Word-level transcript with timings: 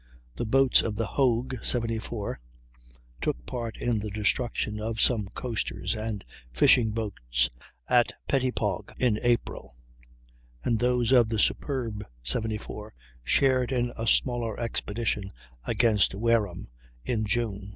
The 0.35 0.47
boats 0.47 0.81
of 0.81 0.95
the 0.95 1.05
Hogue, 1.05 1.57
74, 1.63 2.39
took 3.21 3.45
part 3.45 3.77
in 3.77 3.99
the 3.99 4.09
destruction 4.09 4.79
of 4.79 4.99
some 4.99 5.27
coasters 5.35 5.93
and 5.93 6.23
fishing 6.51 6.89
boats 6.89 7.51
at 7.87 8.11
Pettipauge 8.27 8.95
in 8.97 9.19
April; 9.21 9.75
and 10.63 10.79
those 10.79 11.11
of 11.11 11.29
the 11.29 11.37
Superb, 11.37 12.03
74, 12.23 12.95
shared 13.23 13.71
in 13.71 13.93
a 13.95 14.07
similar 14.07 14.59
expedition 14.59 15.31
against 15.65 16.15
Wareham 16.15 16.69
in 17.05 17.23
June. 17.25 17.69